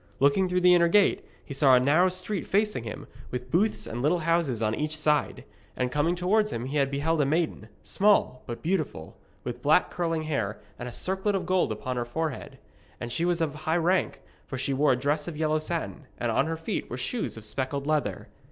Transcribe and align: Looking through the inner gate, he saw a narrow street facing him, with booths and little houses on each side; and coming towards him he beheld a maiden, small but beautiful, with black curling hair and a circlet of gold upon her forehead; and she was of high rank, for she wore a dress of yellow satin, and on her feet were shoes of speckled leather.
Looking 0.19 0.49
through 0.49 0.61
the 0.61 0.73
inner 0.73 0.87
gate, 0.87 1.23
he 1.45 1.53
saw 1.53 1.75
a 1.75 1.79
narrow 1.79 2.09
street 2.09 2.47
facing 2.47 2.85
him, 2.85 3.05
with 3.29 3.51
booths 3.51 3.85
and 3.85 4.01
little 4.01 4.17
houses 4.25 4.59
on 4.59 4.73
each 4.73 4.97
side; 4.97 5.43
and 5.77 5.91
coming 5.91 6.15
towards 6.15 6.51
him 6.51 6.65
he 6.65 6.83
beheld 6.85 7.21
a 7.21 7.25
maiden, 7.27 7.69
small 7.83 8.41
but 8.47 8.63
beautiful, 8.63 9.15
with 9.43 9.61
black 9.61 9.91
curling 9.91 10.23
hair 10.23 10.59
and 10.79 10.89
a 10.89 10.91
circlet 10.91 11.35
of 11.35 11.45
gold 11.45 11.71
upon 11.71 11.97
her 11.97 12.03
forehead; 12.05 12.57
and 12.99 13.11
she 13.11 13.25
was 13.25 13.41
of 13.41 13.53
high 13.53 13.77
rank, 13.77 14.23
for 14.47 14.57
she 14.57 14.73
wore 14.73 14.93
a 14.93 14.97
dress 14.97 15.27
of 15.27 15.37
yellow 15.37 15.59
satin, 15.59 16.07
and 16.17 16.31
on 16.31 16.47
her 16.47 16.57
feet 16.57 16.89
were 16.89 16.97
shoes 16.97 17.37
of 17.37 17.45
speckled 17.45 17.85
leather. 17.85 18.27